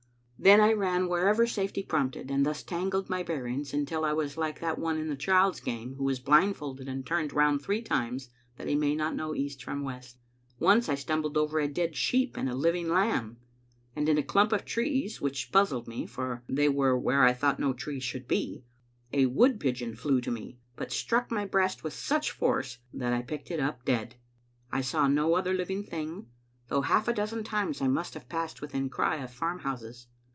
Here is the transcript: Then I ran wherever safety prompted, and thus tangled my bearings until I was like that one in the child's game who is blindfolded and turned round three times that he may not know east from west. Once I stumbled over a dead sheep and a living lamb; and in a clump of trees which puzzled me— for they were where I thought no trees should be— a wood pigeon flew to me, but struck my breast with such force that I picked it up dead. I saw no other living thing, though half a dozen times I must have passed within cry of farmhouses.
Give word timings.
Then 0.43 0.59
I 0.59 0.73
ran 0.73 1.07
wherever 1.07 1.45
safety 1.45 1.83
prompted, 1.83 2.31
and 2.31 2.43
thus 2.43 2.63
tangled 2.63 3.11
my 3.11 3.21
bearings 3.21 3.75
until 3.75 4.03
I 4.03 4.13
was 4.13 4.37
like 4.37 4.59
that 4.59 4.79
one 4.79 4.97
in 4.97 5.07
the 5.07 5.15
child's 5.15 5.59
game 5.59 5.93
who 5.97 6.09
is 6.09 6.17
blindfolded 6.19 6.87
and 6.89 7.05
turned 7.05 7.31
round 7.31 7.61
three 7.61 7.83
times 7.83 8.29
that 8.57 8.65
he 8.67 8.73
may 8.73 8.95
not 8.95 9.13
know 9.15 9.35
east 9.35 9.63
from 9.63 9.83
west. 9.83 10.17
Once 10.57 10.89
I 10.89 10.95
stumbled 10.95 11.37
over 11.37 11.59
a 11.59 11.67
dead 11.67 11.95
sheep 11.95 12.37
and 12.37 12.49
a 12.49 12.55
living 12.55 12.89
lamb; 12.89 13.37
and 13.95 14.09
in 14.09 14.17
a 14.17 14.23
clump 14.23 14.51
of 14.51 14.65
trees 14.65 15.21
which 15.21 15.51
puzzled 15.51 15.87
me— 15.87 16.07
for 16.07 16.43
they 16.49 16.67
were 16.67 16.97
where 16.97 17.23
I 17.23 17.33
thought 17.33 17.59
no 17.59 17.71
trees 17.71 18.03
should 18.03 18.27
be— 18.27 18.63
a 19.13 19.27
wood 19.27 19.59
pigeon 19.59 19.95
flew 19.95 20.21
to 20.21 20.31
me, 20.31 20.57
but 20.75 20.91
struck 20.91 21.29
my 21.29 21.45
breast 21.45 21.83
with 21.83 21.93
such 21.93 22.31
force 22.31 22.79
that 22.95 23.13
I 23.13 23.21
picked 23.21 23.51
it 23.51 23.59
up 23.59 23.85
dead. 23.85 24.15
I 24.71 24.81
saw 24.81 25.07
no 25.07 25.35
other 25.35 25.53
living 25.53 25.83
thing, 25.83 26.29
though 26.67 26.81
half 26.81 27.07
a 27.07 27.13
dozen 27.13 27.43
times 27.43 27.79
I 27.79 27.87
must 27.87 28.15
have 28.15 28.27
passed 28.27 28.59
within 28.59 28.89
cry 28.89 29.17
of 29.17 29.29
farmhouses. 29.31 30.07